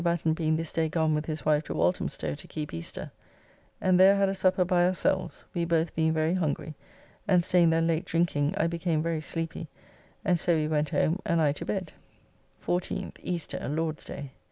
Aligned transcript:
Batten 0.03 0.33
being 0.33 0.55
this 0.55 0.71
day 0.71 0.89
gone 0.89 1.13
with 1.13 1.27
his 1.27 1.45
wife 1.45 1.65
to 1.65 1.75
Walthamstow 1.75 2.33
to 2.33 2.47
keep 2.47 2.73
Easter), 2.73 3.11
and 3.79 3.99
there 3.99 4.15
had 4.15 4.29
a 4.29 4.33
supper 4.33 4.65
by 4.65 4.83
ourselves, 4.83 5.45
we 5.53 5.63
both 5.63 5.93
being 5.93 6.11
very 6.11 6.33
hungry, 6.33 6.73
and 7.27 7.43
staying 7.43 7.69
there 7.69 7.83
late 7.83 8.05
drinking 8.05 8.55
I 8.57 8.65
became 8.65 9.03
very 9.03 9.21
sleepy, 9.21 9.67
and 10.25 10.39
so 10.39 10.55
we 10.55 10.67
went 10.67 10.89
home 10.89 11.19
and 11.23 11.39
I 11.39 11.51
to 11.51 11.65
bed. 11.65 11.93
14th 12.65 13.17
(Easter. 13.21 13.59
Lord's 13.69 14.03
day). 14.03 14.31